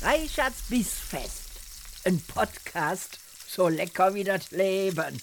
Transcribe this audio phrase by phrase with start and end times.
[0.00, 2.06] Reichards Bissfest.
[2.06, 5.20] Ein Podcast so lecker wie das Leben.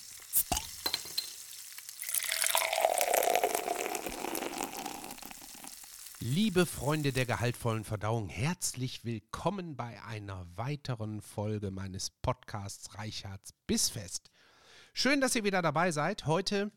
[6.19, 14.29] Liebe Freunde der gehaltvollen Verdauung, herzlich willkommen bei einer weiteren Folge meines Podcasts Reichards Bissfest.
[14.93, 16.25] Schön, dass ihr wieder dabei seid.
[16.25, 16.69] Heute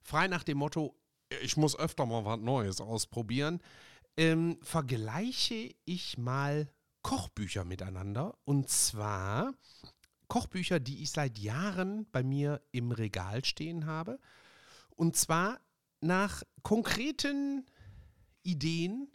[0.00, 0.96] frei nach dem Motto,
[1.42, 3.60] ich muss öfter mal was Neues ausprobieren,
[4.16, 6.70] ähm, vergleiche ich mal
[7.06, 8.36] Kochbücher miteinander.
[8.44, 9.54] Und zwar
[10.26, 14.18] Kochbücher, die ich seit Jahren bei mir im Regal stehen habe.
[14.90, 15.60] Und zwar
[16.00, 17.64] nach konkreten
[18.42, 19.12] Ideen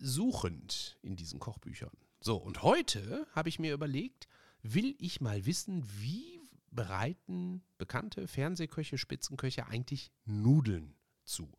[0.00, 1.96] suchend in diesen Kochbüchern.
[2.18, 4.26] So, und heute habe ich mir überlegt,
[4.62, 6.40] will ich mal wissen, wie
[6.72, 11.52] bereiten bekannte Fernsehköche, Spitzenköche eigentlich Nudeln zu.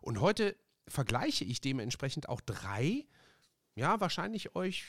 [0.00, 3.04] Und heute vergleiche ich dementsprechend auch drei,
[3.74, 4.84] ja, wahrscheinlich euch,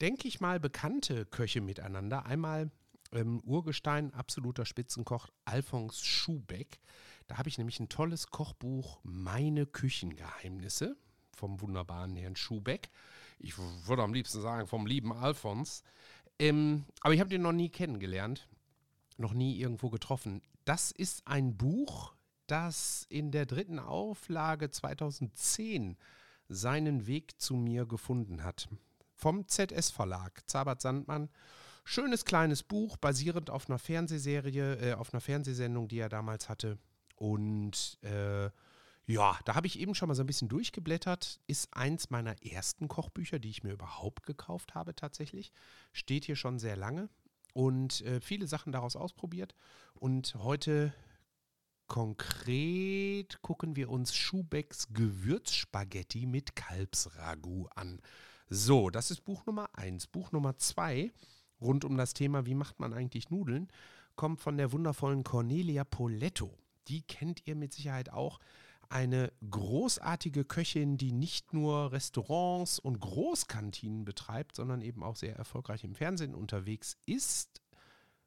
[0.00, 2.26] denke ich mal, bekannte Köche miteinander.
[2.26, 2.70] Einmal
[3.12, 6.80] ähm, Urgestein, absoluter Spitzenkoch Alphonse Schubeck.
[7.26, 10.96] Da habe ich nämlich ein tolles Kochbuch Meine Küchengeheimnisse
[11.34, 12.90] vom wunderbaren Herrn Schubeck.
[13.38, 15.82] Ich würde am liebsten sagen vom lieben Alphonse.
[16.38, 18.48] Ähm, aber ich habe den noch nie kennengelernt,
[19.16, 20.42] noch nie irgendwo getroffen.
[20.64, 22.14] Das ist ein Buch,
[22.46, 25.96] das in der dritten Auflage 2010
[26.48, 28.68] seinen Weg zu mir gefunden hat.
[29.14, 31.30] Vom ZS Verlag, Zabert Sandmann.
[31.84, 36.78] Schönes kleines Buch, basierend auf einer Fernsehserie, äh, auf einer Fernsehsendung, die er damals hatte.
[37.16, 38.50] Und äh,
[39.06, 41.40] ja, da habe ich eben schon mal so ein bisschen durchgeblättert.
[41.46, 45.52] Ist eins meiner ersten Kochbücher, die ich mir überhaupt gekauft habe tatsächlich.
[45.92, 47.10] Steht hier schon sehr lange
[47.52, 49.54] und äh, viele Sachen daraus ausprobiert.
[49.94, 50.94] Und heute
[51.86, 58.00] konkret gucken wir uns Schubecks Gewürzspaghetti mit Kalbsragout an.
[58.48, 60.08] So, das ist Buch Nummer 1.
[60.08, 61.12] Buch Nummer 2,
[61.60, 63.68] rund um das Thema, wie macht man eigentlich Nudeln,
[64.16, 66.56] kommt von der wundervollen Cornelia Poletto.
[66.88, 68.38] Die kennt ihr mit Sicherheit auch.
[68.90, 75.84] Eine großartige Köchin, die nicht nur Restaurants und Großkantinen betreibt, sondern eben auch sehr erfolgreich
[75.84, 77.62] im Fernsehen unterwegs ist.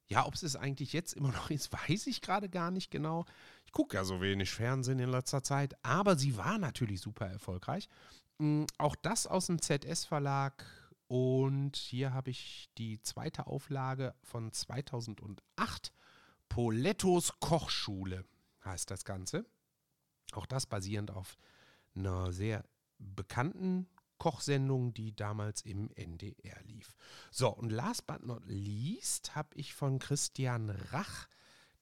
[0.07, 3.25] Ja, ob es es eigentlich jetzt immer noch ist, weiß ich gerade gar nicht genau.
[3.65, 7.89] Ich gucke ja so wenig Fernsehen in letzter Zeit, aber sie war natürlich super erfolgreich.
[8.39, 10.65] Mm, auch das aus dem ZS-Verlag.
[11.09, 15.93] Und hier habe ich die zweite Auflage von 2008.
[16.49, 18.25] Polettos Kochschule
[18.65, 19.45] heißt das Ganze.
[20.33, 21.37] Auch das basierend auf
[21.95, 22.65] einer sehr
[22.99, 23.87] bekannten
[24.17, 26.95] Kochsendung, die damals im NDR lief.
[27.31, 31.27] So, und last but not least habe ich von Christian Rach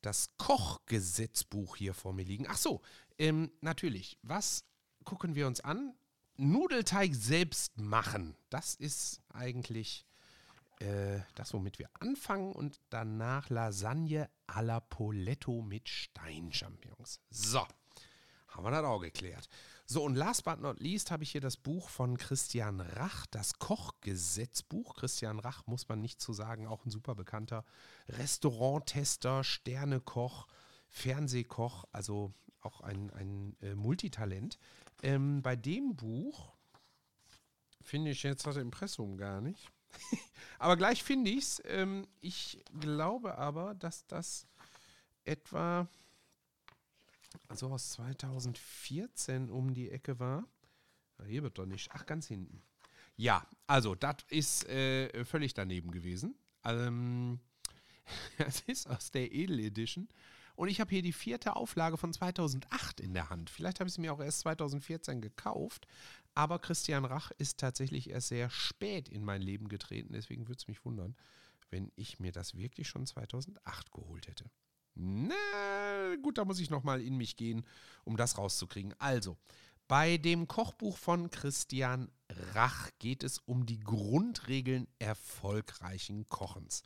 [0.02, 2.46] das Kochgesetzbuch hier vor mir liegen.
[2.48, 2.82] Ach so,
[3.18, 4.20] ähm, natürlich.
[4.22, 4.64] Was
[5.04, 5.96] gucken wir uns an?
[6.38, 8.36] Nudelteig selbst machen.
[8.50, 10.06] Das ist eigentlich
[10.80, 12.52] äh, das, womit wir anfangen.
[12.52, 17.22] Und danach Lasagne alla Poletto mit Steinchampignons.
[17.30, 17.66] So,
[18.50, 19.50] haben wir das auch geklärt.
[19.88, 23.60] So, und last but not least habe ich hier das Buch von Christian Rach, das
[23.60, 24.96] Kochgesetzbuch.
[24.96, 27.64] Christian Rach, muss man nicht zu sagen, auch ein super bekannter
[28.10, 30.48] Restauranttester, Sternekoch,
[30.90, 34.58] Fernsehkoch, also auch ein, ein äh, Multitalent.
[35.04, 36.56] Ähm, bei dem Buch
[37.84, 39.70] finde ich jetzt das Impressum gar nicht.
[40.60, 41.62] aber gleich finde ich es.
[41.66, 44.48] Ähm, ich glaube aber, dass das
[45.26, 45.88] etwa
[47.48, 50.48] also aus 2014 um die Ecke war.
[51.28, 51.90] hier wird doch nicht.
[51.94, 52.62] Ach, ganz hinten.
[53.18, 56.36] Ja, also das ist äh, völlig daneben gewesen.
[56.64, 57.40] Ähm,
[58.38, 60.08] das ist aus der Edel Edition.
[60.56, 63.50] Und ich habe hier die vierte Auflage von 2008 in der Hand.
[63.50, 65.86] Vielleicht habe ich sie mir auch erst 2014 gekauft.
[66.34, 70.14] Aber Christian Rach ist tatsächlich erst sehr spät in mein Leben getreten.
[70.14, 71.16] Deswegen würde es mich wundern,
[71.72, 74.46] wenn ich mir das wirklich schon 2008 geholt hätte.
[74.96, 77.66] Na gut, da muss ich nochmal in mich gehen,
[78.06, 78.94] um das rauszukriegen.
[78.98, 79.38] Also,
[79.88, 82.10] bei dem Kochbuch von Christian
[82.54, 86.82] Rach geht es um die Grundregeln erfolgreichen Kochens.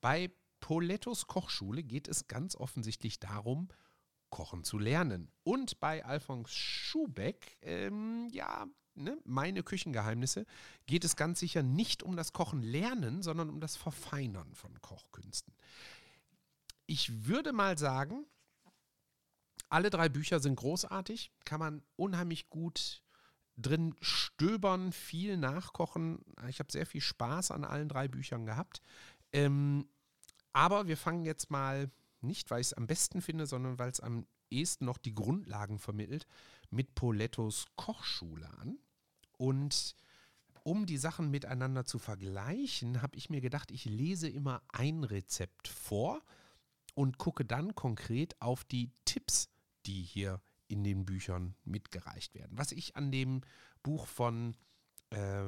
[0.00, 0.30] Bei
[0.60, 3.68] Polettos Kochschule geht es ganz offensichtlich darum,
[4.30, 5.30] Kochen zu lernen.
[5.42, 10.46] Und bei Alphonse Schubeck, ähm, ja, ne, meine Küchengeheimnisse,
[10.86, 15.54] geht es ganz sicher nicht um das Kochen lernen, sondern um das Verfeinern von Kochkünsten
[16.86, 18.26] ich würde mal sagen,
[19.68, 23.02] alle drei Bücher sind großartig, kann man unheimlich gut
[23.56, 26.20] drin stöbern, viel nachkochen.
[26.48, 28.80] Ich habe sehr viel Spaß an allen drei Büchern gehabt.
[29.32, 29.88] Ähm,
[30.52, 31.90] aber wir fangen jetzt mal
[32.20, 35.78] nicht, weil ich es am besten finde, sondern weil es am ehesten noch die Grundlagen
[35.78, 36.26] vermittelt,
[36.70, 38.78] mit Polettos Kochschule an.
[39.36, 39.96] Und
[40.62, 45.68] um die Sachen miteinander zu vergleichen, habe ich mir gedacht, ich lese immer ein Rezept
[45.68, 46.22] vor
[46.96, 49.50] und gucke dann konkret auf die Tipps,
[49.84, 52.56] die hier in den Büchern mitgereicht werden.
[52.56, 53.42] Was ich an dem
[53.82, 54.56] Buch von
[55.10, 55.44] äh,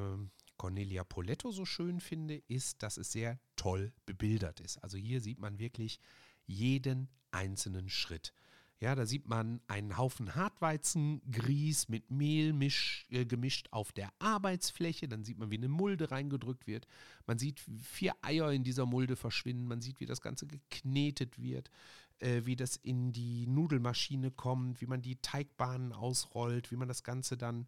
[0.59, 4.77] Cornelia Poletto so schön finde, ist, dass es sehr toll bebildert ist.
[4.79, 6.01] Also hier sieht man wirklich
[6.47, 8.35] jeden einzelnen Schritt.
[8.81, 15.09] Ja, da sieht man einen Haufen Hartweizengrieß mit Mehl misch, äh, gemischt auf der Arbeitsfläche.
[15.09, 16.87] Dann sieht man, wie eine Mulde reingedrückt wird.
[17.27, 19.67] Man sieht vier Eier in dieser Mulde verschwinden.
[19.67, 21.73] Man sieht, wie das Ganze geknetet wird,
[22.21, 27.03] äh, wie das in die Nudelmaschine kommt, wie man die Teigbahnen ausrollt, wie man das
[27.03, 27.67] Ganze dann.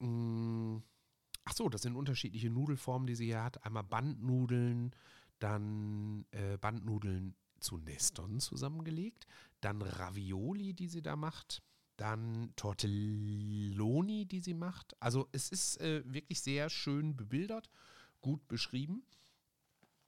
[0.00, 0.82] Mh, mm,
[1.44, 3.64] ach so, das sind unterschiedliche Nudelformen, die sie hier hat.
[3.64, 4.92] Einmal Bandnudeln,
[5.38, 9.26] dann äh, Bandnudeln zu Neston zusammengelegt,
[9.64, 11.62] dann Ravioli, die sie da macht,
[11.96, 14.94] dann Tortelloni, die sie macht.
[15.00, 17.70] Also es ist äh, wirklich sehr schön bebildert,
[18.20, 19.04] gut beschrieben.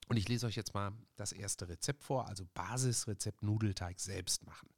[0.08, 4.68] Und ich lese euch jetzt mal das erste Rezept vor, also Basisrezept Nudelteig selbst machen.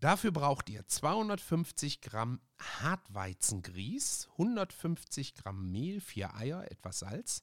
[0.00, 7.42] Dafür braucht ihr 250 Gramm Hartweizengrieß, 150 Gramm Mehl, 4 Eier, etwas Salz,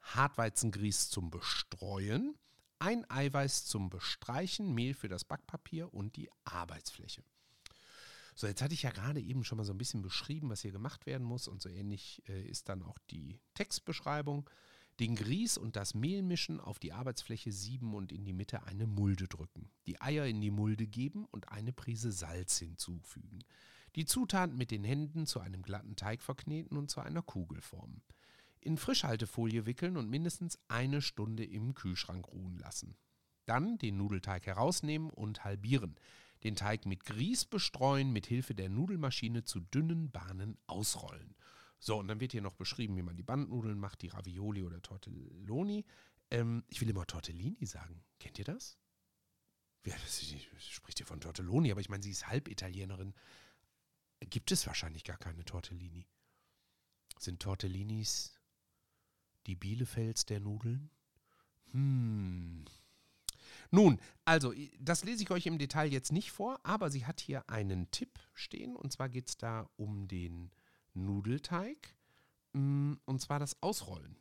[0.00, 2.38] Hartweizengrieß zum Bestreuen,
[2.80, 7.22] ein Eiweiß zum Bestreichen, Mehl für das Backpapier und die Arbeitsfläche.
[8.34, 10.72] So, jetzt hatte ich ja gerade eben schon mal so ein bisschen beschrieben, was hier
[10.72, 14.48] gemacht werden muss und so ähnlich äh, ist dann auch die Textbeschreibung.
[14.98, 18.86] Den Grieß und das Mehl mischen, auf die Arbeitsfläche sieben und in die Mitte eine
[18.86, 19.70] Mulde drücken.
[19.86, 23.40] Die Eier in die Mulde geben und eine Prise Salz hinzufügen.
[23.96, 28.02] Die Zutaten mit den Händen zu einem glatten Teig verkneten und zu einer Kugel formen
[28.60, 32.96] in Frischhaltefolie wickeln und mindestens eine Stunde im Kühlschrank ruhen lassen.
[33.46, 35.96] Dann den Nudelteig herausnehmen und halbieren.
[36.44, 41.34] Den Teig mit Grieß bestreuen, mit Hilfe der Nudelmaschine zu dünnen Bahnen ausrollen.
[41.78, 44.80] So, und dann wird hier noch beschrieben, wie man die Bandnudeln macht, die Ravioli oder
[44.82, 45.84] Tortelloni.
[46.30, 48.04] Ähm, ich will immer Tortellini sagen.
[48.18, 48.78] Kennt ihr das?
[49.86, 50.22] Ja, das
[50.58, 53.14] spricht hier von Tortelloni, aber ich meine, sie ist Halbitalienerin.
[54.20, 56.06] Gibt es wahrscheinlich gar keine Tortellini.
[57.18, 58.39] Sind Tortellinis
[59.46, 60.90] die Bielefelds der Nudeln?
[61.72, 62.64] Hm.
[63.70, 67.48] Nun, also, das lese ich euch im Detail jetzt nicht vor, aber sie hat hier
[67.48, 68.74] einen Tipp stehen.
[68.74, 70.50] Und zwar geht es da um den
[70.94, 71.94] Nudelteig.
[72.52, 74.16] Hm, und zwar das Ausrollen.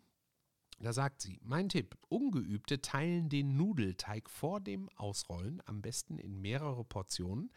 [0.80, 6.39] Da sagt sie, mein Tipp, Ungeübte teilen den Nudelteig vor dem Ausrollen am besten in
[6.39, 7.51] mehrere Portionen.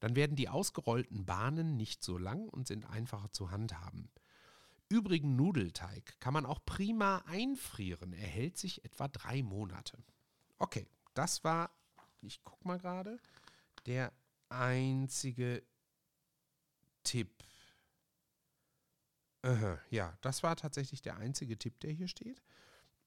[0.00, 4.10] Dann werden die ausgerollten Bahnen nicht so lang und sind einfacher zu handhaben
[4.88, 8.12] übrigen Nudelteig kann man auch prima einfrieren.
[8.12, 10.02] Er hält sich etwa drei Monate.
[10.58, 11.70] Okay, das war,
[12.22, 13.18] ich guck mal gerade,
[13.86, 14.12] der
[14.48, 15.62] einzige
[17.02, 17.44] Tipp.
[19.42, 22.42] Aha, ja, das war tatsächlich der einzige Tipp, der hier steht.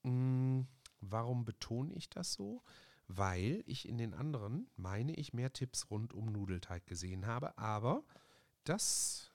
[0.04, 0.68] Hm,
[1.02, 2.64] warum betone ich das so?
[3.08, 7.58] Weil ich in den anderen, meine ich, mehr Tipps rund um Nudelteig gesehen habe.
[7.58, 8.04] Aber
[8.64, 9.32] das,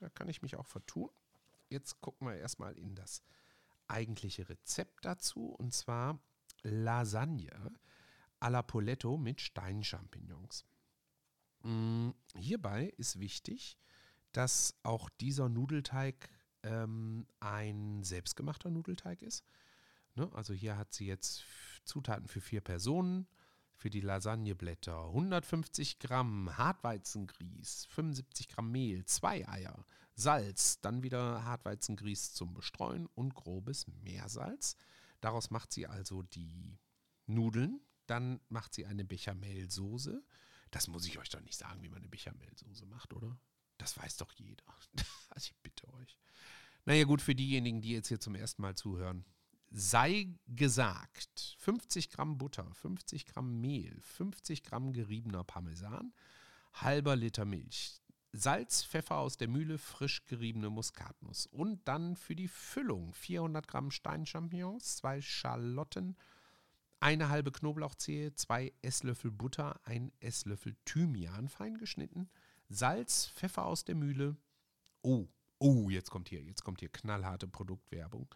[0.00, 1.10] da kann ich mich auch vertun
[1.68, 3.22] jetzt gucken wir erstmal in das
[3.88, 6.20] eigentliche Rezept dazu und zwar
[6.62, 7.78] Lasagne
[8.40, 10.64] alla Poletto mit Steinchampignons.
[11.62, 13.78] Mm, hierbei ist wichtig,
[14.32, 16.28] dass auch dieser Nudelteig
[16.62, 19.44] ähm, ein selbstgemachter Nudelteig ist.
[20.14, 20.30] Ne?
[20.34, 21.44] Also hier hat sie jetzt
[21.84, 23.26] Zutaten für vier Personen.
[23.76, 32.32] Für die Lasagneblätter 150 Gramm Hartweizengrieß, 75 Gramm Mehl, zwei Eier, Salz, dann wieder Hartweizengrieß
[32.32, 34.76] zum Bestreuen und grobes Meersalz.
[35.20, 36.78] Daraus macht sie also die
[37.26, 37.80] Nudeln.
[38.06, 40.24] Dann macht sie eine Bechamelsoße.
[40.70, 43.38] Das muss ich euch doch nicht sagen, wie man eine Bechamelsoße macht, oder?
[43.76, 44.64] Das weiß doch jeder.
[45.28, 46.16] also ich bitte euch.
[46.86, 49.24] Naja gut, für diejenigen, die jetzt hier zum ersten Mal zuhören.
[49.78, 56.14] Sei gesagt, 50 Gramm Butter, 50 Gramm Mehl, 50 Gramm geriebener Parmesan,
[56.72, 58.00] halber Liter Milch,
[58.32, 61.44] Salz, Pfeffer aus der Mühle, frisch geriebene Muskatnuss.
[61.44, 66.16] Und dann für die Füllung 400 Gramm Steinchampignons, zwei Schalotten,
[66.98, 72.30] eine halbe Knoblauchzehe, zwei Esslöffel Butter, ein Esslöffel Thymian fein geschnitten,
[72.70, 74.38] Salz, Pfeffer aus der Mühle.
[75.02, 75.28] Oh,
[75.58, 78.26] oh, jetzt kommt hier, jetzt kommt hier knallharte Produktwerbung.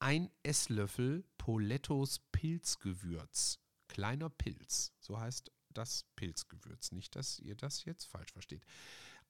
[0.00, 3.60] Ein Esslöffel Polettos Pilzgewürz.
[3.88, 6.90] Kleiner Pilz, so heißt das Pilzgewürz.
[6.92, 8.64] Nicht, dass ihr das jetzt falsch versteht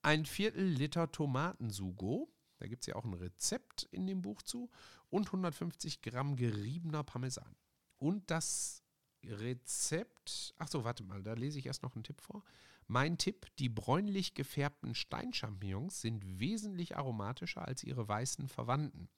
[0.02, 2.32] ein Viertel Liter Tomatensugo.
[2.58, 4.70] Da gibt es ja auch ein Rezept in dem Buch zu.
[5.08, 7.56] Und 150 Gramm geriebener Parmesan.
[7.98, 8.82] Und das
[9.24, 12.42] Rezept, ach so, warte mal, da lese ich erst noch einen Tipp vor.
[12.86, 19.08] Mein Tipp, die bräunlich gefärbten Steinchampignons sind wesentlich aromatischer als ihre weißen Verwandten.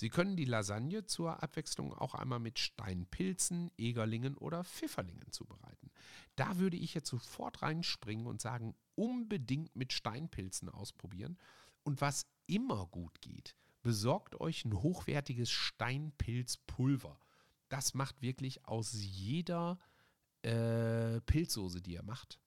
[0.00, 5.90] Sie können die Lasagne zur Abwechslung auch einmal mit Steinpilzen, Egerlingen oder Pfifferlingen zubereiten.
[6.36, 11.36] Da würde ich jetzt sofort reinspringen und sagen, unbedingt mit Steinpilzen ausprobieren.
[11.82, 17.20] Und was immer gut geht, besorgt euch ein hochwertiges Steinpilzpulver.
[17.68, 19.78] Das macht wirklich aus jeder
[20.40, 22.40] äh, Pilzsoße, die ihr macht,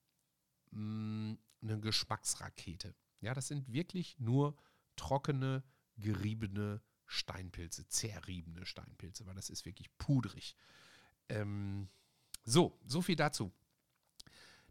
[0.72, 2.96] mh, mm, eine Geschmacksrakete.
[3.22, 4.58] Ja, das sind wirklich nur
[4.96, 5.64] trockene,
[5.98, 6.82] geriebene
[7.14, 10.56] Steinpilze, zerriebene Steinpilze, weil das ist wirklich pudrig.
[11.30, 11.88] Ähm,
[12.44, 13.52] so, so viel dazu.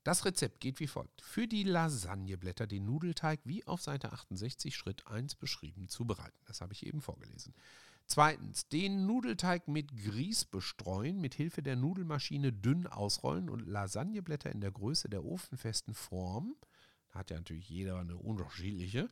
[0.05, 1.23] Das Rezept geht wie folgt.
[1.23, 6.39] Für die Lasagneblätter den Nudelteig wie auf Seite 68 Schritt 1 beschrieben zubereiten.
[6.47, 7.55] Das habe ich eben vorgelesen.
[8.07, 14.61] Zweitens, den Nudelteig mit Grieß bestreuen, mit Hilfe der Nudelmaschine dünn ausrollen und Lasagneblätter in
[14.61, 16.57] der Größe der ofenfesten Form,
[17.11, 19.09] hat ja natürlich jeder eine unterschiedliche,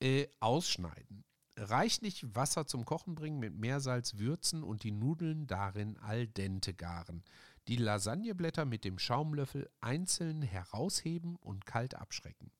[0.00, 1.24] äh, ausschneiden.
[1.62, 7.22] Reichlich Wasser zum Kochen bringen, mit Meersalz würzen und die Nudeln darin al dente garen.
[7.68, 12.50] Die Lasagneblätter mit dem Schaumlöffel einzeln herausheben und kalt abschrecken.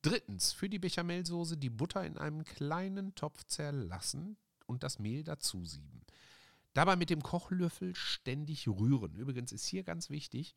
[0.00, 5.66] Drittens, für die Bechamelsoße die Butter in einem kleinen Topf zerlassen und das Mehl dazu
[5.66, 6.00] sieben.
[6.72, 9.14] Dabei mit dem Kochlöffel ständig rühren.
[9.14, 10.56] Übrigens ist hier ganz wichtig,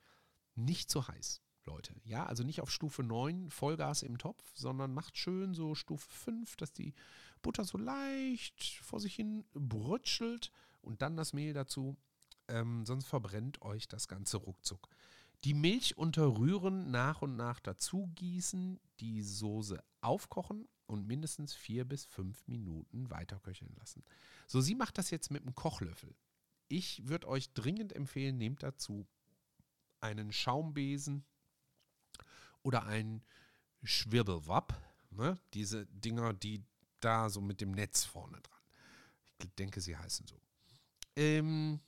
[0.55, 1.41] nicht zu heiß.
[1.65, 1.93] Leute.
[2.03, 6.55] Ja, also nicht auf Stufe 9 Vollgas im Topf, sondern macht schön so Stufe 5,
[6.55, 6.93] dass die
[7.41, 11.97] Butter so leicht vor sich hin brötschelt und dann das Mehl dazu.
[12.47, 14.89] Ähm, sonst verbrennt euch das Ganze ruckzuck.
[15.43, 22.05] Die Milch unterrühren, nach und nach dazu gießen, die Soße aufkochen und mindestens vier bis
[22.05, 24.03] fünf Minuten weiter köcheln lassen.
[24.45, 26.13] So, sie macht das jetzt mit einem Kochlöffel.
[26.67, 29.07] Ich würde euch dringend empfehlen, nehmt dazu
[29.99, 31.23] einen Schaumbesen
[32.61, 33.23] oder ein
[33.83, 34.79] Schwirbelwapp.
[35.11, 35.39] Ne?
[35.53, 36.63] Diese Dinger, die
[37.01, 38.61] da so mit dem Netz vorne dran.
[39.39, 40.39] Ich denke, sie heißen so.
[41.15, 41.79] Ähm,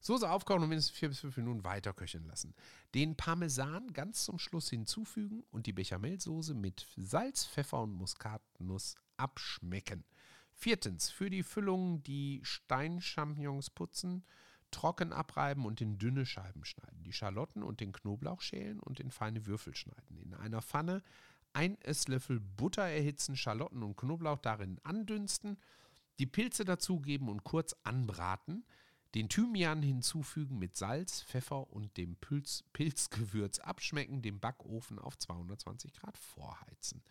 [0.00, 2.54] Soße aufkochen und mindestens vier bis fünf Minuten weiter köcheln lassen.
[2.94, 10.04] Den Parmesan ganz zum Schluss hinzufügen und die Bechamelsoße mit Salz, Pfeffer und Muskatnuss abschmecken.
[10.52, 14.24] Viertens, für die Füllung die Steinchampignons putzen,
[14.70, 17.02] trocken abreiben und in dünne Scheiben schneiden.
[17.04, 20.18] Die Schalotten und den Knoblauch schälen und in feine Würfel schneiden.
[20.18, 21.02] In einer Pfanne
[21.58, 25.58] ein Esslöffel Butter erhitzen, Schalotten und Knoblauch darin andünsten,
[26.20, 28.64] die Pilze dazugeben und kurz anbraten,
[29.16, 35.94] den Thymian hinzufügen mit Salz, Pfeffer und dem Pilz, Pilzgewürz abschmecken, den Backofen auf 220
[35.94, 37.02] Grad vorheizen.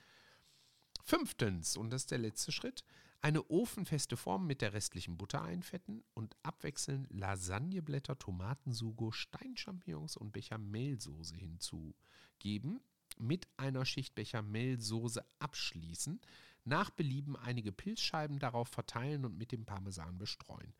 [1.03, 2.85] Fünftens, und das ist der letzte Schritt,
[3.19, 11.35] eine ofenfeste Form mit der restlichen Butter einfetten und abwechselnd Lasagneblätter, Tomatensugo, Steinchampignons und Bechamelsoße
[11.35, 12.79] hinzugeben
[13.19, 16.19] mit einer Schicht Bechamelsoße abschließen,
[16.63, 20.73] nach Belieben einige Pilzscheiben darauf verteilen und mit dem Parmesan bestreuen.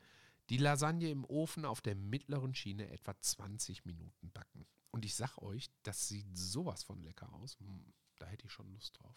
[0.50, 4.66] Die Lasagne im Ofen auf der mittleren Schiene etwa 20 Minuten backen.
[4.92, 7.58] Und ich sag euch, das sieht sowas von lecker aus.
[7.60, 9.16] Hm, da hätte ich schon Lust drauf.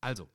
[0.00, 0.28] Also,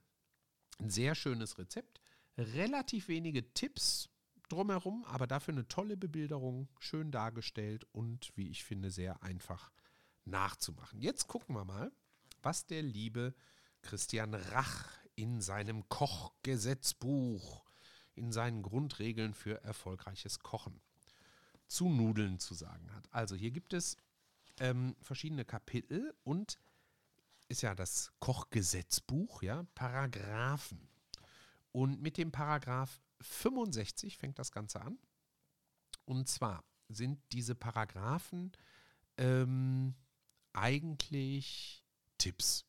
[0.79, 2.01] ein sehr schönes Rezept.
[2.37, 4.09] Relativ wenige Tipps
[4.49, 9.71] drumherum, aber dafür eine tolle Bebilderung, schön dargestellt und wie ich finde, sehr einfach
[10.25, 11.01] nachzumachen.
[11.01, 11.91] Jetzt gucken wir mal,
[12.43, 13.33] was der liebe
[13.81, 17.63] Christian Rach in seinem Kochgesetzbuch,
[18.15, 20.81] in seinen Grundregeln für erfolgreiches Kochen
[21.67, 23.11] zu Nudeln zu sagen hat.
[23.11, 23.97] Also hier gibt es
[24.59, 26.59] ähm, verschiedene Kapitel und
[27.47, 30.87] ist ja das Kochgesetzbuch, ja, Paragraphen.
[31.71, 34.99] Und mit dem Paragraph 65 fängt das Ganze an.
[36.05, 38.51] Und zwar sind diese Paragraphen
[39.17, 39.95] ähm,
[40.53, 41.82] eigentlich
[42.23, 42.65] Tipps.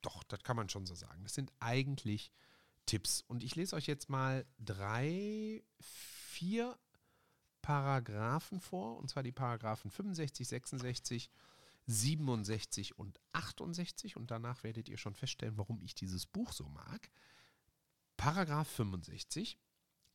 [0.00, 1.22] Doch, das kann man schon so sagen.
[1.24, 2.32] Das sind eigentlich
[2.86, 3.22] Tipps.
[3.28, 6.78] Und ich lese euch jetzt mal drei, vier
[7.60, 11.30] Paragraphen vor, und zwar die Paragraphen 65, 66,
[11.84, 14.16] 67 und 68.
[14.16, 17.10] Und danach werdet ihr schon feststellen, warum ich dieses Buch so mag.
[18.16, 19.58] Paragraph 65.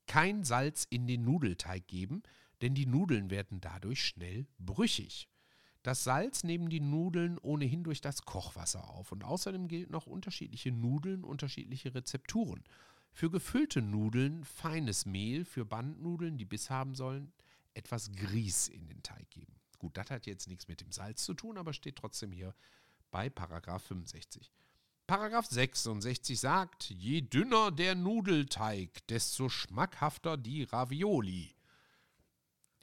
[0.07, 2.23] Kein Salz in den Nudelteig geben,
[2.61, 5.29] denn die Nudeln werden dadurch schnell brüchig.
[5.87, 10.69] Das Salz nehmen die Nudeln ohnehin durch das Kochwasser auf und außerdem gilt noch unterschiedliche
[10.69, 12.61] Nudeln, unterschiedliche Rezepturen.
[13.13, 17.31] Für gefüllte Nudeln feines Mehl, für Bandnudeln, die Biss haben sollen,
[17.73, 19.55] etwas Grieß in den Teig geben.
[19.79, 22.53] Gut, das hat jetzt nichts mit dem Salz zu tun, aber steht trotzdem hier
[23.09, 24.51] bei Paragraph 65.
[25.07, 31.55] Paragraph 66 sagt, je dünner der Nudelteig, desto schmackhafter die Ravioli.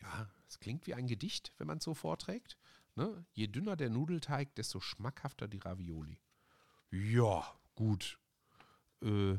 [0.01, 2.57] Ja, es klingt wie ein Gedicht, wenn man es so vorträgt.
[2.97, 3.25] Ne?
[3.33, 6.21] Je dünner der Nudelteig, desto schmackhafter die Ravioli.
[6.91, 8.19] Ja, gut.
[9.03, 9.37] Äh,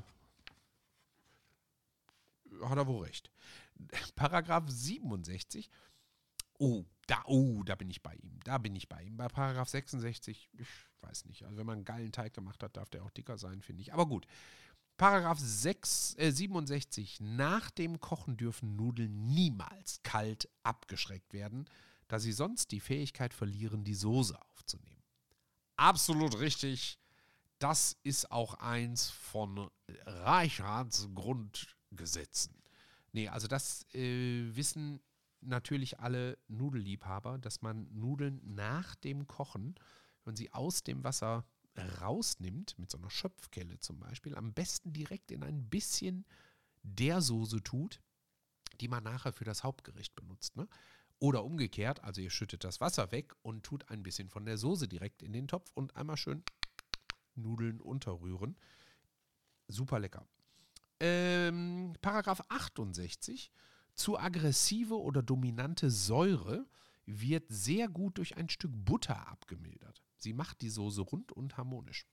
[2.62, 3.32] hat er wohl recht.
[4.16, 5.70] Paragraph 67.
[6.58, 8.40] Oh, da, oh, da bin ich bei ihm.
[8.44, 9.18] Da bin ich bei ihm.
[9.18, 10.68] Bei Paragraph 66, ich
[11.02, 11.44] weiß nicht.
[11.44, 13.94] Also wenn man einen geilen Teig gemacht hat, darf der auch dicker sein, finde ich.
[13.94, 14.26] Aber gut.
[14.98, 17.20] Paragraph 6, äh, 67.
[17.20, 21.70] Nach dem Kochen dürfen Nudeln niemals kalt abgeschreckt werden,
[22.08, 25.04] da sie sonst die Fähigkeit verlieren, die Soße aufzunehmen.
[25.78, 27.00] Absolut richtig.
[27.60, 29.70] Das ist auch eins von
[30.06, 32.62] Reichards Grundgesetzen.
[33.12, 35.00] Nee, also das äh, wissen
[35.42, 39.76] natürlich alle Nudelliebhaber, dass man Nudeln nach dem Kochen,
[40.26, 41.46] wenn sie aus dem Wasser
[42.02, 46.26] rausnimmt, mit so einer Schöpfkelle zum Beispiel, am besten direkt in ein bisschen
[46.84, 48.02] der Soße tut,
[48.82, 50.56] die man nachher für das Hauptgericht benutzt.
[50.56, 50.68] Ne?
[51.20, 54.88] Oder umgekehrt, also ihr schüttet das Wasser weg und tut ein bisschen von der Soße
[54.88, 56.44] direkt in den Topf und einmal schön
[57.36, 58.58] Nudeln unterrühren.
[59.68, 60.28] Super lecker.
[61.00, 63.52] Ähm, Paragraph 68
[63.94, 66.68] zu aggressive oder dominante Säure
[67.06, 70.02] wird sehr gut durch ein Stück Butter abgemildert.
[70.18, 72.06] Sie macht die Soße rund und harmonisch.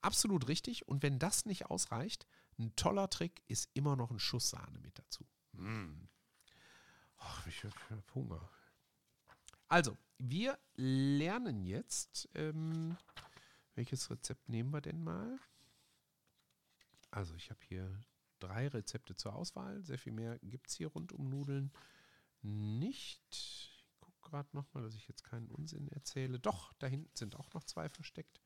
[0.00, 0.88] Absolut richtig.
[0.88, 2.26] Und wenn das nicht ausreicht,
[2.58, 5.26] ein toller Trick ist immer noch ein Schuss Sahne mit dazu.
[5.52, 6.08] Mm.
[7.18, 7.74] Ach, ich habe
[8.14, 8.50] Hunger.
[9.68, 12.96] Also, wir lernen jetzt, ähm,
[13.74, 15.38] welches Rezept nehmen wir denn mal?
[17.10, 18.00] Also, ich habe hier
[18.38, 19.82] drei Rezepte zur Auswahl.
[19.82, 21.72] Sehr viel mehr gibt es hier rund um Nudeln
[22.42, 23.22] nicht.
[23.30, 26.38] Ich gucke gerade nochmal, dass ich jetzt keinen Unsinn erzähle.
[26.38, 28.40] Doch, da hinten sind auch noch zwei versteckt.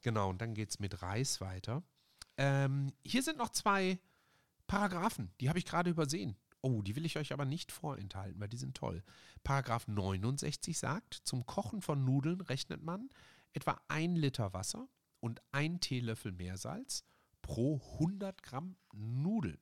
[0.00, 1.82] Genau, und dann geht es mit Reis weiter.
[2.36, 4.00] Ähm, hier sind noch zwei
[4.66, 6.36] Paragraphen, die habe ich gerade übersehen.
[6.62, 9.02] Oh, die will ich euch aber nicht vorenthalten, weil die sind toll.
[9.42, 13.10] Paragraph 69 sagt, zum Kochen von Nudeln rechnet man
[13.52, 14.88] etwa ein Liter Wasser
[15.20, 17.04] und ein Teelöffel Meersalz
[17.42, 19.58] pro 100 Gramm Nudeln.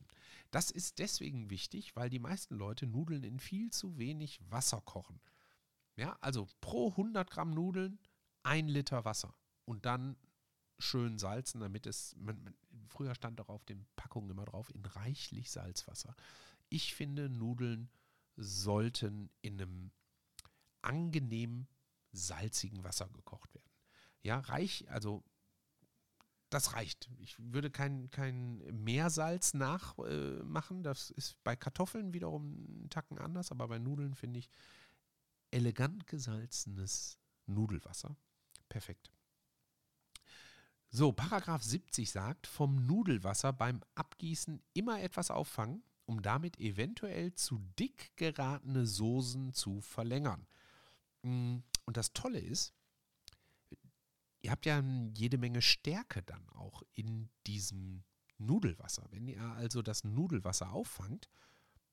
[0.51, 5.21] Das ist deswegen wichtig, weil die meisten Leute Nudeln in viel zu wenig Wasser kochen.
[5.97, 7.99] Ja, also pro 100 Gramm Nudeln
[8.43, 9.35] ein Liter Wasser
[9.65, 10.17] und dann
[10.79, 12.55] schön salzen, damit es, man, man,
[12.87, 16.15] früher stand doch auf den Packungen immer drauf, in reichlich Salzwasser.
[16.71, 17.91] Ich finde, Nudeln
[18.37, 19.91] sollten in einem
[20.83, 21.67] angenehm
[22.13, 23.71] salzigen Wasser gekocht werden.
[24.23, 25.23] Ja, reich, also
[26.51, 27.09] das reicht.
[27.19, 30.81] Ich würde kein, kein Meersalz nachmachen.
[30.81, 34.51] Äh, das ist bei Kartoffeln wiederum einen Tacken anders, aber bei Nudeln finde ich
[35.53, 38.17] elegant gesalzenes Nudelwasser.
[38.69, 39.13] Perfekt.
[40.89, 47.61] So, Paragraph 70 sagt, vom Nudelwasser beim Abgießen immer etwas auffangen, um damit eventuell zu
[47.79, 50.45] dick geratene Soßen zu verlängern.
[51.23, 52.75] Mm, und das Tolle ist,
[54.43, 54.83] ihr habt ja
[55.15, 58.03] jede Menge Stärke dann auch in diesem
[58.39, 59.07] Nudelwasser.
[59.13, 61.29] Wenn ihr also das Nudelwasser auffangt,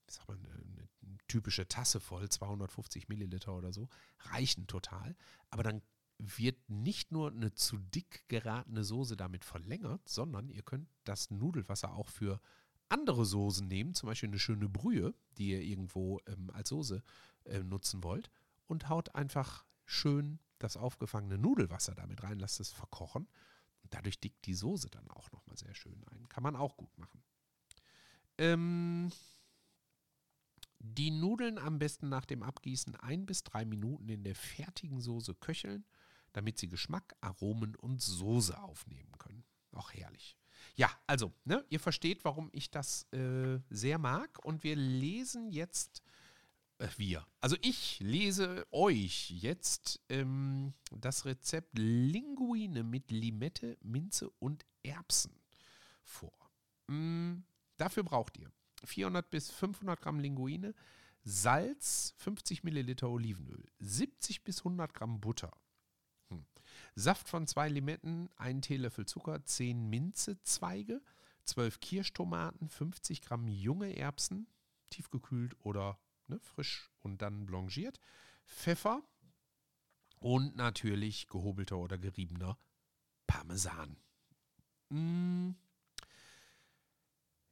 [0.08, 0.88] ich sag mal, eine, eine,
[1.28, 3.88] typische Tasse voll, 250 Milliliter oder so,
[4.32, 5.16] reichen total.
[5.52, 5.84] Aber dann
[6.18, 11.94] wird nicht nur eine zu dick geratene Soße damit verlängert, sondern ihr könnt das Nudelwasser
[11.94, 12.42] auch für
[12.90, 17.04] andere Soßen nehmen, zum Beispiel eine schöne Brühe, die ihr irgendwo ähm, als Soße
[17.46, 18.30] äh, nutzen wollt,
[18.68, 23.28] und haut einfach schön das aufgefangene Nudelwasser damit rein, lasst es verkochen.
[23.84, 26.28] Und dadurch dickt die Soße dann auch nochmal sehr schön ein.
[26.30, 27.24] Kann man auch gut machen.
[28.38, 29.12] Ähm,
[30.80, 35.36] die Nudeln am besten nach dem Abgießen ein bis drei Minuten in der fertigen Soße
[35.36, 35.86] köcheln,
[36.34, 39.44] damit sie Geschmack, Aromen und Soße aufnehmen können.
[39.72, 40.38] Auch herrlich.
[40.76, 44.44] Ja, also, ne, ihr versteht, warum ich das äh, sehr mag.
[44.44, 46.02] Und wir lesen jetzt
[46.80, 47.26] äh, wir.
[47.42, 55.40] Also ich lese euch jetzt ähm, das Rezept Linguine mit Limette, Minze und Erbsen
[56.04, 56.38] vor.
[56.88, 57.40] Mm,
[57.78, 58.52] dafür braucht ihr
[58.84, 60.74] 400 bis 500 Gramm Linguine,
[61.24, 65.52] Salz, 50 Milliliter Olivenöl, 70 bis 100 Gramm Butter.
[67.00, 71.00] Saft von zwei Limetten, ein Teelöffel Zucker, 10 Minzezweige,
[71.44, 74.48] 12 Kirschtomaten, 50 Gramm junge Erbsen,
[74.90, 78.00] tiefgekühlt oder ne, frisch und dann blanchiert,
[78.48, 79.04] Pfeffer
[80.22, 82.58] und natürlich gehobelter oder geriebener
[83.28, 83.98] Parmesan.
[84.90, 85.52] Mm.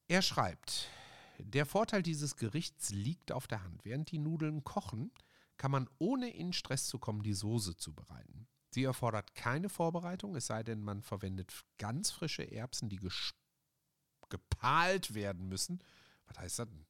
[0.08, 0.90] Er schreibt,
[1.38, 3.86] der Vorteil dieses Gerichts liegt auf der Hand.
[3.86, 5.12] Während die Nudeln kochen,
[5.58, 8.48] kann man ohne in Stress zu kommen die Soße zubereiten.
[8.76, 13.00] Sie erfordert keine Vorbereitung, es sei denn, man verwendet ganz frische Erbsen, die
[14.28, 15.82] gepahlt werden müssen.
[16.26, 16.86] Was heißt das denn?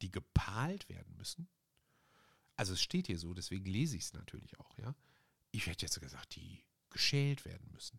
[0.00, 1.48] Die gepahlt werden müssen?
[2.54, 4.94] Also es steht hier so, deswegen lese ich es natürlich auch, ja.
[5.50, 7.98] Ich hätte jetzt gesagt, die geschält werden müssen.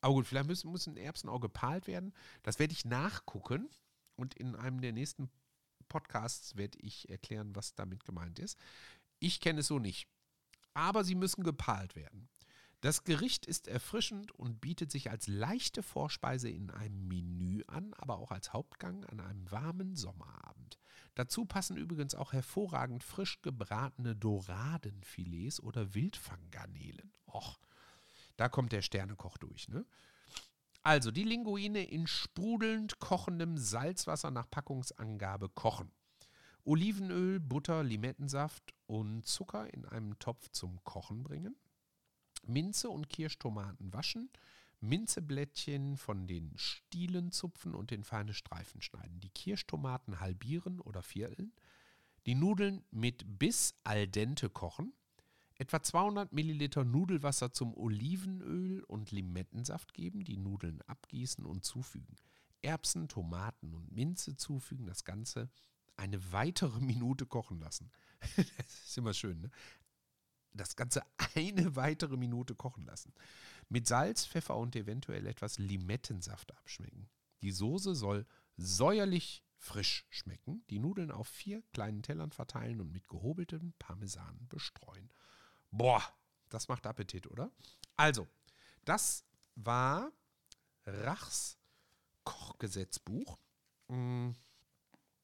[0.00, 2.14] Aber gut, vielleicht müssen, müssen Erbsen auch gepahlt werden.
[2.44, 3.68] Das werde ich nachgucken
[4.14, 5.28] und in einem der nächsten
[5.88, 8.56] Podcasts werde ich erklären, was damit gemeint ist.
[9.18, 10.06] Ich kenne es so nicht.
[10.72, 12.28] Aber sie müssen gepahlt werden.
[12.80, 18.18] Das Gericht ist erfrischend und bietet sich als leichte Vorspeise in einem Menü an, aber
[18.18, 20.78] auch als Hauptgang an einem warmen Sommerabend.
[21.14, 27.12] Dazu passen übrigens auch hervorragend frisch gebratene Doradenfilets oder Wildfanggarnelen.
[27.26, 27.58] Och,
[28.38, 29.84] da kommt der Sternekoch durch, ne?
[30.82, 35.92] Also die Linguine in sprudelnd kochendem Salzwasser nach Packungsangabe kochen.
[36.64, 41.54] Olivenöl, Butter, Limettensaft und Zucker in einem Topf zum Kochen bringen.
[42.42, 44.30] Minze und Kirschtomaten waschen,
[44.80, 49.20] Minzeblättchen von den Stielen zupfen und in feine Streifen schneiden.
[49.20, 51.52] Die Kirschtomaten halbieren oder vierteln.
[52.26, 54.94] Die Nudeln mit bis al dente kochen.
[55.56, 62.16] Etwa 200 Milliliter Nudelwasser zum Olivenöl und Limettensaft geben, die Nudeln abgießen und zufügen.
[62.62, 65.50] Erbsen, Tomaten und Minze zufügen, das Ganze
[65.96, 67.90] eine weitere Minute kochen lassen.
[68.36, 69.50] das ist immer schön, ne?
[70.52, 71.02] Das Ganze
[71.34, 73.12] eine weitere Minute kochen lassen.
[73.68, 77.08] Mit Salz, Pfeffer und eventuell etwas Limettensaft abschmecken.
[77.42, 80.64] Die Soße soll säuerlich frisch schmecken.
[80.70, 85.12] Die Nudeln auf vier kleinen Tellern verteilen und mit gehobeltem Parmesan bestreuen.
[85.70, 86.02] Boah,
[86.48, 87.50] das macht Appetit, oder?
[87.96, 88.26] Also,
[88.84, 90.10] das war
[90.84, 91.58] Rachs
[92.24, 93.38] Kochgesetzbuch.
[93.88, 94.34] Hm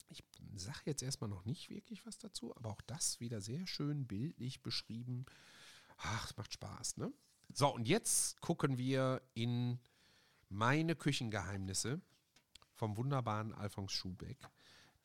[0.08, 4.06] ich sage jetzt erstmal noch nicht wirklich was dazu, aber auch das wieder sehr schön
[4.06, 5.26] bildlich beschrieben.
[5.98, 7.12] Ach, es macht Spaß, ne?
[7.52, 9.78] So, und jetzt gucken wir in
[10.48, 12.00] meine Küchengeheimnisse
[12.74, 14.38] vom wunderbaren Alfons Schubeck.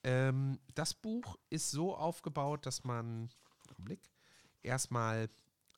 [0.04, 3.30] Ähm, das Buch ist so aufgebaut, dass man,
[3.78, 4.02] Blick,
[4.64, 5.30] erstmal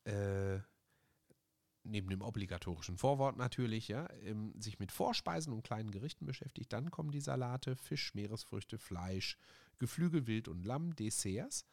[0.04, 0.58] äh,
[1.84, 6.72] neben dem obligatorischen Vorwort natürlich, ja, ähm, sich mit Vorspeisen und kleinen Gerichten beschäftigt.
[6.72, 9.38] Dann kommen die Salate, Fisch, Meeresfrüchte, Fleisch,
[9.78, 11.66] Geflügel, Wild und Lamm, Desserts.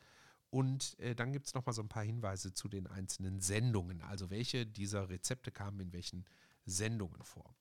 [0.50, 4.30] Und äh, dann gibt es nochmal so ein paar Hinweise zu den einzelnen Sendungen, also
[4.30, 6.26] welche dieser Rezepte kamen in welchen
[6.65, 7.56] Sendungen vor.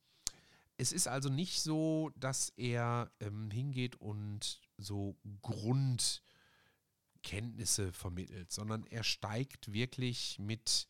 [0.77, 9.05] Es ist also nicht so, dass er ähm, hingeht und so Grundkenntnisse vermittelt, sondern er
[9.05, 10.89] steigt wirklich mit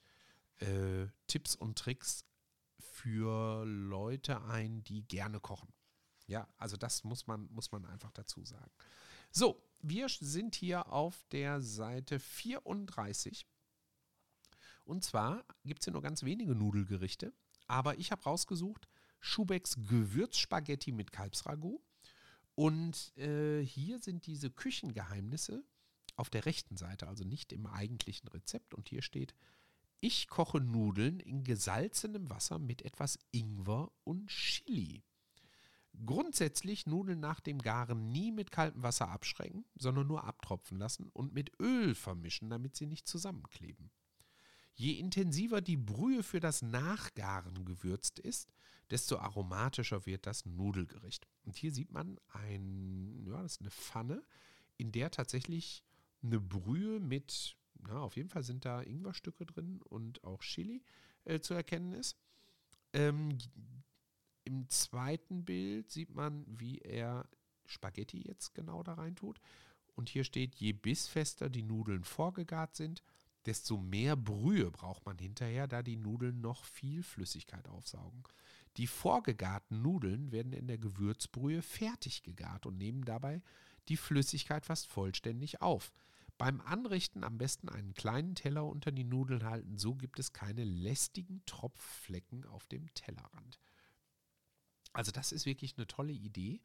[0.60, 2.24] äh, Tipps und Tricks
[2.78, 5.72] für Leute ein, die gerne kochen.
[6.26, 8.70] Ja, also das muss man, muss man einfach dazu sagen.
[9.30, 13.46] So, wir sind hier auf der Seite 34.
[14.84, 17.32] Und zwar gibt es hier nur ganz wenige Nudelgerichte,
[17.66, 18.88] aber ich habe rausgesucht
[19.20, 21.82] Schubecks Gewürzspaghetti mit Kalbsragout.
[22.54, 25.64] Und äh, hier sind diese Küchengeheimnisse
[26.16, 28.74] auf der rechten Seite, also nicht im eigentlichen Rezept.
[28.74, 29.34] Und hier steht
[30.00, 35.02] ich koche Nudeln in gesalzenem Wasser mit etwas Ingwer und Chili.
[36.06, 41.34] Grundsätzlich Nudeln nach dem Garen nie mit kaltem Wasser abschrecken, sondern nur abtropfen lassen und
[41.34, 43.90] mit Öl vermischen, damit sie nicht zusammenkleben.
[44.74, 48.50] Je intensiver die Brühe für das Nachgaren gewürzt ist,
[48.90, 51.26] desto aromatischer wird das Nudelgericht.
[51.44, 54.24] Und hier sieht man ein, ja, das ist eine Pfanne,
[54.78, 55.84] in der tatsächlich
[56.22, 60.82] eine Brühe mit na, auf jeden Fall sind da Ingwerstücke drin und auch Chili
[61.24, 62.16] äh, zu erkennen ist.
[62.92, 63.38] Ähm,
[64.44, 67.28] Im zweiten Bild sieht man, wie er
[67.66, 69.40] Spaghetti jetzt genau da rein tut.
[69.94, 73.02] Und hier steht, je bissfester die Nudeln vorgegart sind,
[73.46, 78.22] desto mehr Brühe braucht man hinterher, da die Nudeln noch viel Flüssigkeit aufsaugen.
[78.76, 83.42] Die vorgegarten Nudeln werden in der Gewürzbrühe fertig gegart und nehmen dabei
[83.88, 85.92] die Flüssigkeit fast vollständig auf.
[86.40, 90.64] Beim Anrichten am besten einen kleinen Teller unter die Nudeln halten, so gibt es keine
[90.64, 93.60] lästigen Tropfflecken auf dem Tellerrand.
[94.94, 96.62] Also das ist wirklich eine tolle Idee,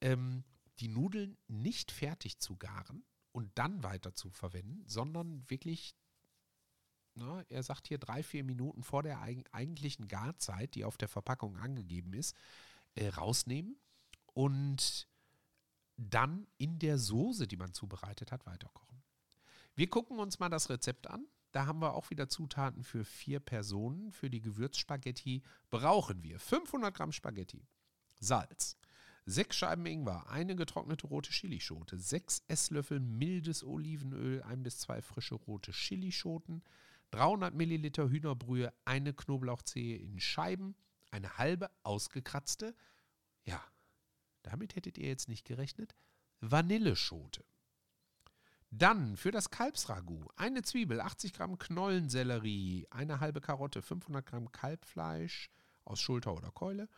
[0.00, 0.44] ähm,
[0.78, 5.96] die Nudeln nicht fertig zu garen und dann weiter zu verwenden, sondern wirklich,
[7.16, 11.56] na, er sagt hier drei, vier Minuten vor der eigentlichen Garzeit, die auf der Verpackung
[11.56, 12.36] angegeben ist,
[12.94, 13.76] äh, rausnehmen
[14.34, 15.08] und
[15.96, 18.95] dann in der Soße, die man zubereitet hat, weiterkochen.
[19.76, 21.26] Wir gucken uns mal das Rezept an.
[21.52, 24.10] Da haben wir auch wieder Zutaten für vier Personen.
[24.10, 27.66] Für die Gewürzspaghetti brauchen wir 500 Gramm Spaghetti,
[28.18, 28.78] Salz,
[29.26, 35.34] sechs Scheiben Ingwer, eine getrocknete rote Chilischote, sechs Esslöffel mildes Olivenöl, ein bis zwei frische
[35.34, 36.64] rote Chilischoten,
[37.10, 40.74] 300 Milliliter Hühnerbrühe, eine Knoblauchzehe in Scheiben,
[41.10, 42.74] eine halbe ausgekratzte,
[43.44, 43.62] ja,
[44.42, 45.94] damit hättet ihr jetzt nicht gerechnet,
[46.40, 47.44] Vanilleschote.
[48.70, 55.50] Dann für das Kalbsragout eine Zwiebel, 80 Gramm Knollensellerie, eine halbe Karotte, 500 Gramm Kalbfleisch
[55.84, 56.88] aus Schulter oder Keule,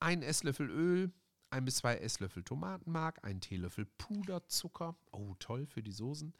[0.00, 1.12] ein Esslöffel Öl,
[1.50, 6.34] ein bis zwei Esslöffel Tomatenmark, ein Teelöffel Puderzucker, oh toll für die Soßen,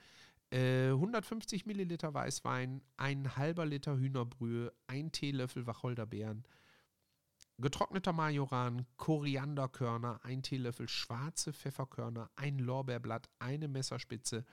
[0.51, 6.45] äh, 150 Milliliter Weißwein, ein halber Liter Hühnerbrühe, ein Teelöffel Wacholderbeeren,
[7.59, 14.45] getrockneter Majoran, Korianderkörner, ein Teelöffel schwarze Pfefferkörner, ein Lorbeerblatt, eine Messerspitze,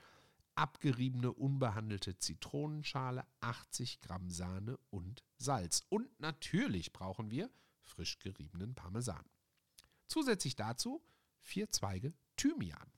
[0.55, 5.83] abgeriebene unbehandelte Zitronenschale, 80 Gramm Sahne und Salz.
[5.89, 7.49] Und natürlich brauchen wir
[7.81, 9.23] frisch geriebenen Parmesan.
[10.07, 11.01] Zusätzlich dazu
[11.39, 12.91] vier Zweige Thymian.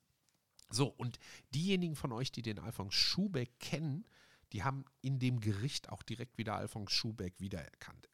[0.69, 1.19] So, und
[1.53, 4.05] diejenigen von euch, die den Alphonse Schubeck kennen,
[4.51, 8.09] die haben in dem Gericht auch direkt wieder Alphonse Schubeck wiedererkannt.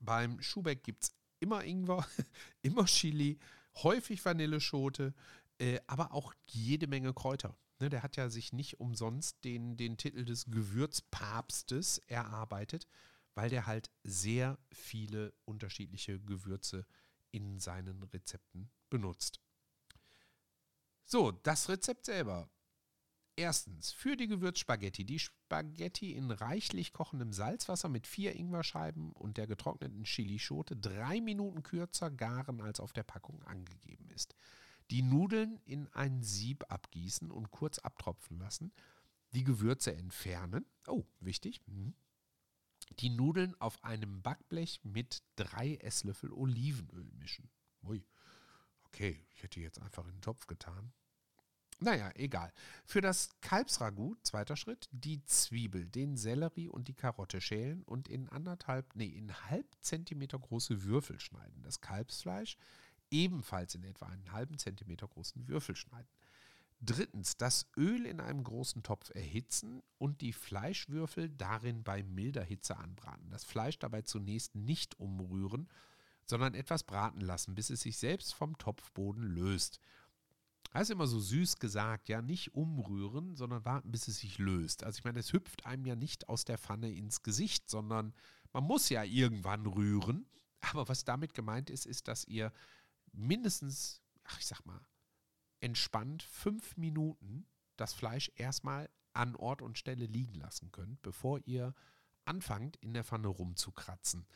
[0.00, 2.06] Beim Schubeck gibt es immer Ingwer,
[2.62, 3.38] immer Chili,
[3.76, 5.14] häufig Vanilleschote,
[5.58, 7.56] äh, aber auch jede Menge Kräuter.
[7.80, 12.86] Ne, der hat ja sich nicht umsonst den, den Titel des Gewürzpapstes erarbeitet,
[13.34, 16.86] weil der halt sehr viele unterschiedliche Gewürze
[17.32, 19.40] in seinen Rezepten benutzt.
[21.04, 22.48] So, das Rezept selber.
[23.36, 25.04] Erstens, für die Gewürzspaghetti.
[25.04, 31.62] Die Spaghetti in reichlich kochendem Salzwasser mit vier Ingwerscheiben und der getrockneten Chilischote drei Minuten
[31.62, 34.36] kürzer garen, als auf der Packung angegeben ist.
[34.90, 38.72] Die Nudeln in ein Sieb abgießen und kurz abtropfen lassen.
[39.32, 40.64] Die Gewürze entfernen.
[40.86, 41.60] Oh, wichtig.
[41.66, 41.94] Hm
[43.00, 47.50] die Nudeln auf einem Backblech mit drei Esslöffel Olivenöl mischen.
[47.82, 48.04] Ui,
[48.84, 50.92] okay, ich hätte jetzt einfach in den Topf getan.
[51.80, 52.52] Naja, egal.
[52.84, 58.28] Für das Kalbsragout, zweiter Schritt, die Zwiebel, den Sellerie und die Karotte schälen und in
[58.28, 61.62] anderthalb, nee, in halb Zentimeter große Würfel schneiden.
[61.62, 62.56] Das Kalbsfleisch
[63.10, 66.08] ebenfalls in etwa einen halben Zentimeter großen Würfel schneiden.
[66.80, 72.76] Drittens, das Öl in einem großen Topf erhitzen und die Fleischwürfel darin bei milder Hitze
[72.76, 73.30] anbraten.
[73.30, 75.68] Das Fleisch dabei zunächst nicht umrühren,
[76.26, 79.80] sondern etwas braten lassen, bis es sich selbst vom Topfboden löst.
[80.74, 84.82] Das ist immer so süß gesagt, ja, nicht umrühren, sondern warten, bis es sich löst.
[84.82, 88.12] Also ich meine, es hüpft einem ja nicht aus der Pfanne ins Gesicht, sondern
[88.52, 90.26] man muss ja irgendwann rühren.
[90.62, 92.52] Aber was damit gemeint ist, ist, dass ihr
[93.12, 94.80] mindestens, ach ich sag mal,
[95.60, 101.72] entspannt fünf Minuten das Fleisch erstmal an Ort und Stelle liegen lassen könnt, bevor ihr
[102.24, 104.26] anfangt, in der Pfanne rumzukratzen.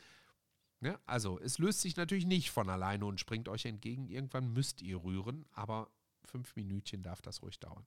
[0.82, 4.06] Ja, also, es löst sich natürlich nicht von alleine und springt euch entgegen.
[4.06, 5.90] Irgendwann müsst ihr rühren, aber
[6.28, 7.86] fünf Minütchen darf das ruhig dauern.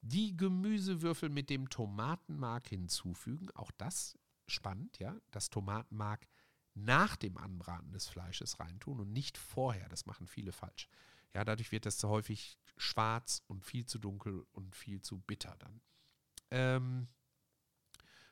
[0.00, 6.26] Die Gemüsewürfel mit dem Tomatenmark hinzufügen, auch das spannend, ja, das Tomatenmark
[6.74, 9.88] nach dem Anbraten des Fleisches reintun und nicht vorher.
[9.88, 10.88] Das machen viele falsch.
[11.34, 15.80] Ja, dadurch wird das häufig schwarz und viel zu dunkel und viel zu bitter dann.
[16.50, 17.08] Ähm,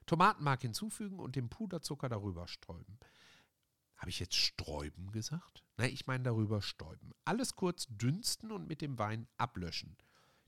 [0.07, 2.99] Tomatenmark hinzufügen und den Puderzucker darüber stäuben.
[4.01, 5.63] Habe ich jetzt Sträuben gesagt?
[5.77, 7.13] Nein, ich meine darüber stäuben.
[7.27, 9.97] Alles kurz dünsten und mit dem Wein ablöschen.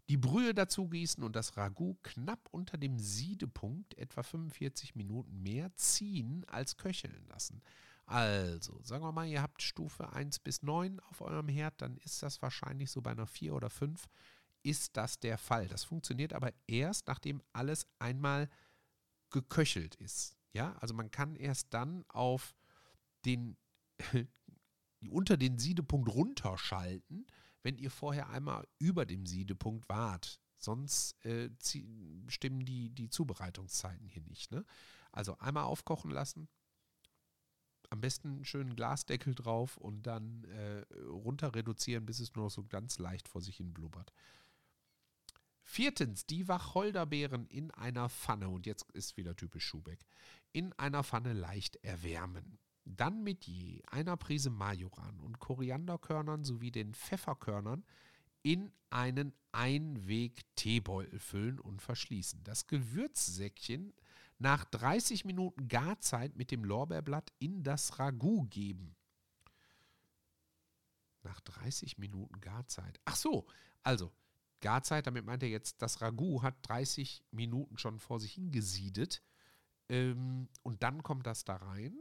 [0.08, 5.74] Die Brühe dazu gießen und das Ragout knapp unter dem Siedepunkt etwa 45 Minuten mehr
[5.76, 7.62] ziehen als köcheln lassen.
[8.06, 12.22] Also, sagen wir mal, ihr habt Stufe 1 bis 9 auf eurem Herd, dann ist
[12.22, 14.08] das wahrscheinlich so bei einer 4 oder 5
[14.62, 15.68] ist das der Fall.
[15.68, 18.48] Das funktioniert aber erst, nachdem alles einmal
[19.30, 20.36] geköchelt ist.
[20.52, 22.54] Ja, also man kann erst dann auf
[23.24, 23.56] den
[25.10, 27.26] unter den Siedepunkt runterschalten,
[27.62, 30.40] wenn ihr vorher einmal über dem Siedepunkt wart.
[30.58, 31.50] Sonst äh,
[32.28, 34.52] stimmen die, die Zubereitungszeiten hier nicht.
[34.52, 34.64] Ne?
[35.10, 36.48] Also einmal aufkochen lassen,
[37.90, 42.50] am besten einen schönen Glasdeckel drauf und dann äh, runter reduzieren, bis es nur noch
[42.50, 44.12] so ganz leicht vor sich hin blubbert.
[45.64, 50.04] Viertens, die Wacholderbeeren in einer Pfanne, und jetzt ist wieder typisch Schubeck,
[50.52, 52.58] in einer Pfanne leicht erwärmen.
[52.84, 57.84] Dann mit je einer Prise Majoran und Korianderkörnern sowie den Pfefferkörnern
[58.42, 62.42] in einen Einweg-Teebeutel füllen und verschließen.
[62.44, 63.92] Das Gewürzsäckchen
[64.38, 68.96] nach 30 Minuten Garzeit mit dem Lorbeerblatt in das Ragout geben.
[71.22, 72.98] Nach 30 Minuten Garzeit.
[73.04, 73.46] Ach so,
[73.84, 74.12] also
[74.60, 79.22] Garzeit, damit meint er jetzt, das Ragout hat 30 Minuten schon vor sich hingesiedet.
[79.88, 82.00] Ähm, und dann kommt das da rein.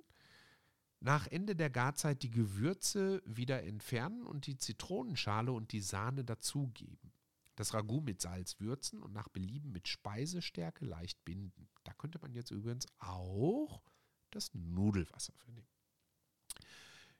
[1.03, 7.11] Nach Ende der Garzeit die Gewürze wieder entfernen und die Zitronenschale und die Sahne dazugeben.
[7.55, 11.67] Das Ragout mit Salz würzen und nach Belieben mit Speisestärke leicht binden.
[11.83, 13.81] Da könnte man jetzt übrigens auch
[14.29, 15.67] das Nudelwasser vernehmen.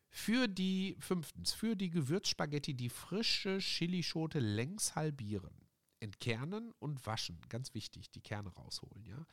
[0.09, 5.55] Für die, fünftens, für die Gewürzspaghetti die frische Chilischote längs halbieren.
[6.01, 7.39] entkernen und waschen.
[7.47, 9.25] Ganz wichtig, die Kerne rausholen, ja.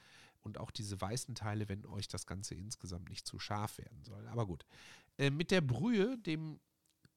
[0.49, 4.27] Und auch diese weißen Teile, wenn euch das Ganze insgesamt nicht zu scharf werden soll.
[4.29, 4.65] Aber gut.
[5.19, 6.59] Äh, mit der Brühe, dem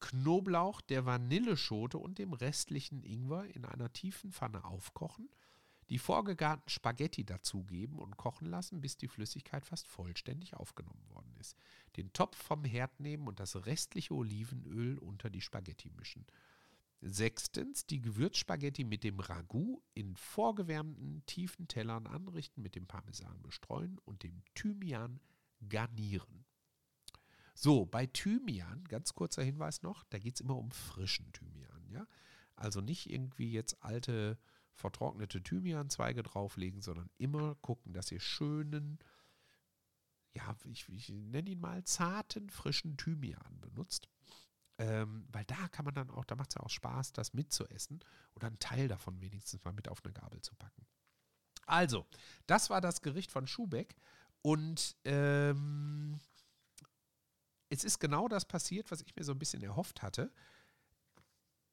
[0.00, 5.30] Knoblauch, der Vanilleschote und dem restlichen Ingwer in einer tiefen Pfanne aufkochen,
[5.88, 11.56] die vorgegarten Spaghetti dazugeben und kochen lassen, bis die Flüssigkeit fast vollständig aufgenommen worden ist.
[11.96, 16.26] Den Topf vom Herd nehmen und das restliche Olivenöl unter die Spaghetti mischen.
[17.04, 23.98] Sechstens, die Gewürzspaghetti mit dem Ragout in vorgewärmten tiefen Tellern anrichten, mit dem Parmesan bestreuen
[24.04, 25.20] und dem Thymian
[25.68, 26.44] garnieren.
[27.54, 32.06] So, bei Thymian, ganz kurzer Hinweis noch, da geht es immer um frischen Thymian, ja.
[32.54, 34.38] Also nicht irgendwie jetzt alte,
[34.72, 39.00] vertrocknete Thymianzweige drauflegen, sondern immer gucken, dass ihr schönen,
[40.34, 44.08] ja, ich, ich nenne ihn mal zarten, frischen Thymian benutzt.
[44.78, 48.00] Ähm, weil da kann man dann auch, da macht es ja auch Spaß, das mitzuessen
[48.34, 50.86] oder einen Teil davon wenigstens mal mit auf eine Gabel zu packen.
[51.66, 52.06] Also,
[52.46, 53.94] das war das Gericht von Schubeck
[54.40, 56.18] und ähm,
[57.68, 60.32] es ist genau das passiert, was ich mir so ein bisschen erhofft hatte.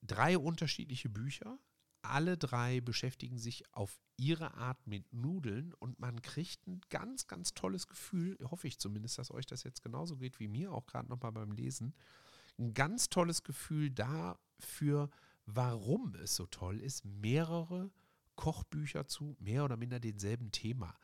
[0.02, 1.58] Drei unterschiedliche Bücher,
[2.02, 7.54] alle drei beschäftigen sich auf ihre Art mit Nudeln und man kriegt ein ganz, ganz
[7.54, 11.10] tolles Gefühl, hoffe ich zumindest, dass euch das jetzt genauso geht wie mir, auch gerade
[11.10, 11.94] nochmal beim Lesen,
[12.60, 15.10] ein ganz tolles Gefühl dafür,
[15.46, 17.92] warum es so toll ist, mehrere
[18.36, 20.96] Kochbücher zu mehr oder minder denselben Thema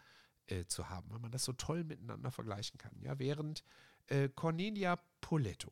[0.47, 2.93] äh, zu haben, weil man das so toll miteinander vergleichen kann.
[3.01, 3.63] Ja, während
[4.07, 5.71] äh, Cornelia Poletto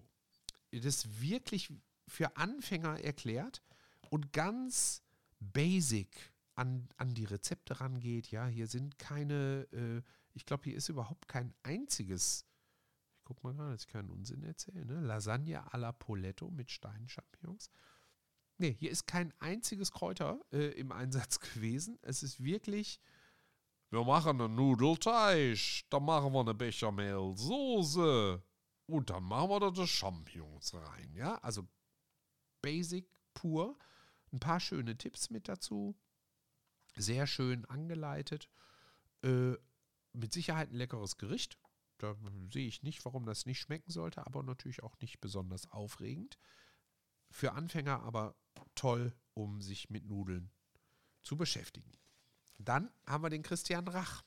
[0.72, 1.72] das wirklich
[2.08, 3.62] für Anfänger erklärt
[4.10, 5.04] und ganz
[5.39, 8.32] basic an, an die Rezepte rangeht.
[8.32, 10.02] Ja, hier sind keine, äh,
[10.34, 12.46] ich glaube, hier ist überhaupt kein einziges
[13.24, 15.00] guck mal gerade, dass ich keinen Unsinn erzähle, ne?
[15.02, 17.70] Lasagne à la Poletto mit Steinchampignons.
[18.58, 21.98] Ne, hier ist kein einziges Kräuter äh, im Einsatz gewesen.
[22.02, 23.00] Es ist wirklich,
[23.90, 28.44] wir machen einen Nudelteig, dann machen wir eine Bechamelsoße
[28.86, 31.36] und dann machen wir da die Champignons rein, ja?
[31.38, 31.68] Also
[32.62, 33.78] basic, pur.
[34.32, 35.96] Ein paar schöne Tipps mit dazu.
[36.96, 38.50] Sehr schön angeleitet.
[39.24, 39.54] Äh,
[40.14, 41.58] mit Sicherheit ein leckeres Gericht
[42.04, 42.16] da
[42.52, 46.38] sehe ich nicht, warum das nicht schmecken sollte, aber natürlich auch nicht besonders aufregend.
[47.32, 48.36] Für Anfänger aber
[48.76, 50.52] toll, um sich mit Nudeln
[51.24, 51.92] zu beschäftigen.
[52.60, 54.24] Dann haben wir den Christian Rach,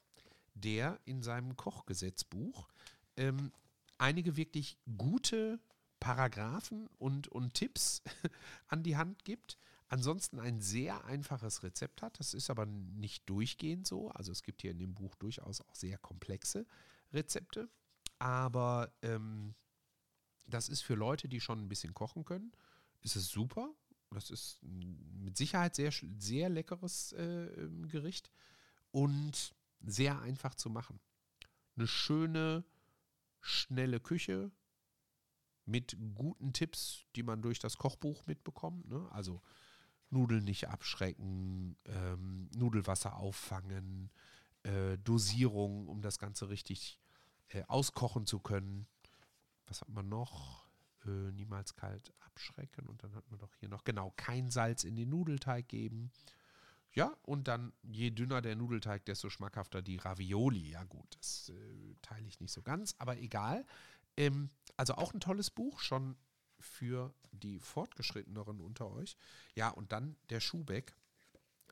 [0.55, 2.67] der in seinem Kochgesetzbuch
[3.17, 3.53] ähm,
[3.99, 5.61] einige wirklich gute
[6.01, 8.03] Paragraphen und, und Tipps
[8.69, 9.59] an die Hand gibt.
[9.89, 12.19] Ansonsten ein sehr einfaches Rezept hat.
[12.19, 14.11] Das ist aber nicht durchgehend so.
[14.11, 16.67] Also es gibt hier in dem Buch durchaus auch sehr komplexe
[17.13, 17.69] Rezepte.
[18.19, 19.55] Aber ähm,
[20.47, 22.53] das ist für Leute, die schon ein bisschen kochen können,
[23.03, 23.75] ist es super.
[24.11, 28.31] Das ist mit Sicherheit sehr, sehr leckeres äh, ähm, Gericht
[28.93, 31.01] und sehr einfach zu machen.
[31.77, 32.65] Eine schöne,
[33.41, 34.51] schnelle Küche
[35.67, 38.89] mit guten Tipps, die man durch das Kochbuch mitbekommt.
[38.89, 39.07] Ne?
[39.11, 39.43] Also
[40.11, 44.11] Nudeln nicht abschrecken, ähm, Nudelwasser auffangen,
[44.67, 46.99] äh, Dosierung, um das Ganze richtig
[47.49, 48.87] äh, auskochen zu können.
[49.67, 50.67] Was hat man noch?
[51.05, 52.87] Äh, niemals kalt abschrecken.
[52.87, 56.11] Und dann hat man doch hier noch, genau, kein Salz in den Nudelteig geben.
[56.93, 60.71] Ja, und dann je dünner der Nudelteig, desto schmackhafter die Ravioli.
[60.71, 63.67] Ja, gut, das äh, teile ich nicht so ganz, aber egal.
[64.17, 66.17] Ähm, also auch ein tolles Buch, schon
[66.59, 69.17] für die Fortgeschritteneren unter euch.
[69.55, 70.97] Ja, und dann der Schubeck,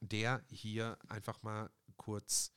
[0.01, 2.53] der hier einfach mal kurz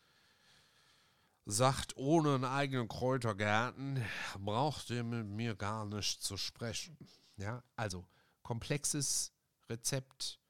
[1.50, 4.04] sagt, ohne einen eigenen Kräutergarten
[4.40, 6.98] braucht ihr mit mir gar nicht zu sprechen.
[7.38, 8.06] Ja, also
[8.44, 9.32] komplexes
[9.70, 10.42] Rezept,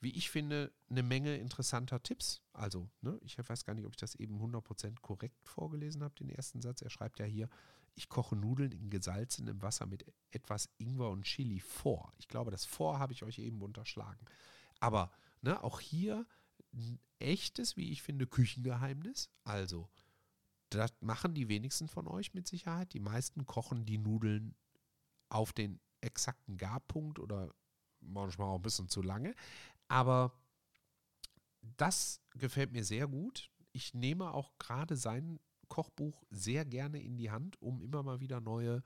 [0.00, 2.42] wie ich finde, eine Menge interessanter Tipps.
[2.52, 6.30] Also, ne, ich weiß gar nicht, ob ich das eben 100% korrekt vorgelesen habe, den
[6.30, 6.80] ersten Satz.
[6.80, 7.48] Er schreibt ja hier,
[7.94, 12.12] ich koche Nudeln in gesalzenem Wasser mit etwas Ingwer und Chili vor.
[12.18, 14.24] Ich glaube, das vor habe ich euch eben unterschlagen.
[14.78, 15.10] Aber
[15.42, 16.24] ne, auch hier
[16.72, 19.28] ein echtes, wie ich finde, Küchengeheimnis.
[19.42, 19.88] Also,
[20.70, 22.92] das machen die wenigsten von euch mit Sicherheit.
[22.92, 24.54] Die meisten kochen die Nudeln
[25.28, 27.52] auf den exakten Garpunkt oder
[28.00, 29.34] manchmal auch ein bisschen zu lange.
[29.88, 30.32] Aber
[31.76, 33.50] das gefällt mir sehr gut.
[33.72, 38.40] Ich nehme auch gerade sein Kochbuch sehr gerne in die Hand, um immer mal wieder
[38.40, 38.82] neue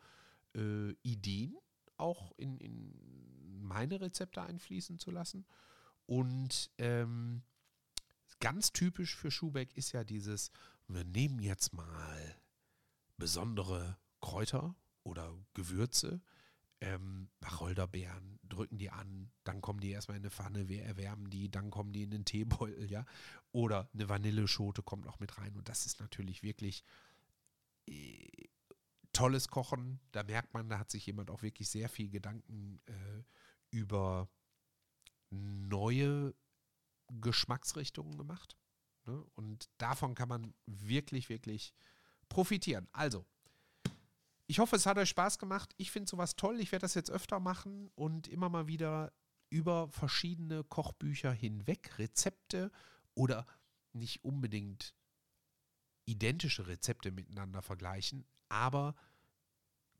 [0.54, 1.56] äh, Ideen
[1.96, 5.46] auch in, in, meine Rezepte einfließen zu lassen.
[6.06, 7.42] Und ähm,
[8.40, 10.50] ganz typisch für Schubeck ist ja dieses,
[10.88, 12.36] wir nehmen jetzt mal
[13.16, 16.20] besondere Kräuter oder Gewürze,
[16.80, 21.50] ähm, Wacholderbeeren, drücken die an, dann kommen die erstmal in eine Pfanne, wir erwärmen die,
[21.50, 23.04] dann kommen die in den Teebeutel, ja.
[23.52, 25.56] Oder eine Vanilleschote kommt auch mit rein.
[25.56, 26.84] Und das ist natürlich wirklich
[27.86, 28.48] äh,
[29.12, 30.00] tolles Kochen.
[30.12, 33.22] Da merkt man, da hat sich jemand auch wirklich sehr viel Gedanken äh,
[33.70, 34.28] über
[35.30, 36.34] neue
[37.08, 38.56] Geschmacksrichtungen gemacht.
[39.06, 39.24] Ne?
[39.34, 41.74] Und davon kann man wirklich, wirklich
[42.28, 42.88] profitieren.
[42.92, 43.24] Also,
[44.46, 45.74] ich hoffe, es hat euch Spaß gemacht.
[45.76, 46.60] Ich finde sowas toll.
[46.60, 49.12] Ich werde das jetzt öfter machen und immer mal wieder
[49.50, 52.70] über verschiedene Kochbücher hinweg Rezepte
[53.14, 53.46] oder
[53.92, 54.94] nicht unbedingt
[56.06, 58.94] identische Rezepte miteinander vergleichen, aber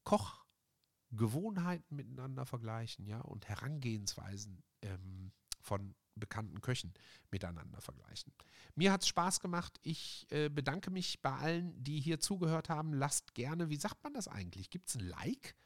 [0.03, 5.33] Kochgewohnheiten miteinander vergleichen, ja, und Herangehensweisen ähm,
[5.65, 6.95] von bekannten Köchen
[7.31, 8.33] miteinander vergleichen.
[8.77, 9.81] Mir hat es Spaß gemacht.
[9.83, 12.93] Ich äh, bedanke mich bei allen, die hier zugehört haben.
[12.93, 14.71] Lasst gerne, wie sagt man das eigentlich?
[14.71, 15.57] Gibt es ein Like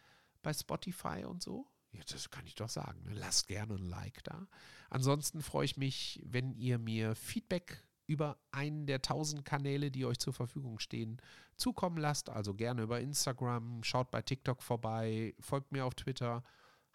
[0.42, 1.66] bei Spotify und so?
[1.92, 3.02] Ja, das kann ich doch sagen.
[3.04, 3.14] Ne?
[3.14, 4.46] Lasst gerne ein Like da.
[4.90, 10.18] Ansonsten freue ich mich, wenn ihr mir Feedback über einen der tausend Kanäle, die euch
[10.18, 11.20] zur Verfügung stehen,
[11.56, 12.30] zukommen lasst.
[12.30, 16.42] Also gerne über Instagram, schaut bei TikTok vorbei, folgt mir auf Twitter,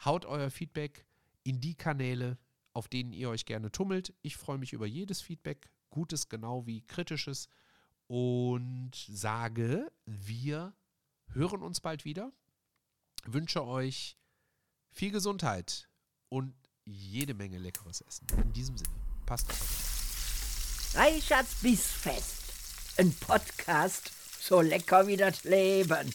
[0.04, 1.06] haut euer Feedback
[1.43, 2.38] in die Kanäle,
[2.74, 4.13] auf denen ihr euch gerne tummelt.
[4.21, 7.47] Ich freue mich über jedes Feedback, gutes genau wie kritisches
[8.07, 10.74] und sage, wir
[11.30, 12.32] hören uns bald wieder.
[13.26, 14.17] Wünsche euch
[14.91, 15.89] viel Gesundheit
[16.30, 16.53] und
[16.86, 18.28] jede Menge leckeres Essen.
[18.43, 18.93] In diesem Sinne,
[19.26, 20.99] passt auf euch.
[20.99, 22.43] Reichards Bissfest.
[22.99, 24.11] Ein Podcast
[24.43, 26.13] so lecker wie das Leben.